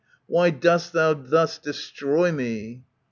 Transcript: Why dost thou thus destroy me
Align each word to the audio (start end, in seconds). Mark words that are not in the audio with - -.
Why 0.25 0.49
dost 0.49 0.93
thou 0.93 1.13
thus 1.13 1.59
destroy 1.59 2.31
me 2.31 2.81